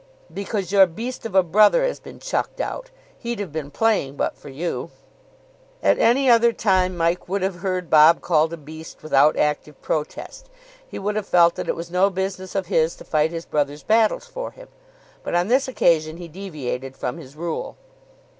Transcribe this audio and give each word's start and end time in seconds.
"Because 0.33 0.71
your 0.71 0.87
beast 0.87 1.27
of 1.27 1.35
a 1.35 1.43
brother 1.43 1.83
has 1.83 1.99
been 1.99 2.17
chucked 2.17 2.59
out. 2.59 2.89
He'd 3.19 3.37
have 3.39 3.51
been 3.51 3.69
playing 3.69 4.15
but 4.15 4.35
for 4.35 4.49
you." 4.49 4.89
At 5.83 5.99
any 5.99 6.27
other 6.27 6.51
time 6.53 6.97
Mike 6.97 7.29
would 7.29 7.43
have 7.43 7.57
heard 7.57 7.87
Bob 7.87 8.19
called 8.19 8.51
a 8.51 8.57
beast 8.57 9.03
without 9.03 9.37
active 9.37 9.79
protest. 9.83 10.49
He 10.87 10.97
would 10.97 11.15
have 11.15 11.27
felt 11.27 11.53
that 11.53 11.69
it 11.69 11.75
was 11.75 11.91
no 11.91 12.09
business 12.09 12.55
of 12.55 12.65
his 12.65 12.95
to 12.95 13.03
fight 13.05 13.29
his 13.29 13.45
brother's 13.45 13.83
battles 13.83 14.25
for 14.25 14.49
him. 14.49 14.69
But 15.21 15.35
on 15.35 15.49
this 15.49 15.67
occasion 15.67 16.17
he 16.17 16.27
deviated 16.27 16.97
from 16.97 17.19
his 17.19 17.35
rule. 17.35 17.77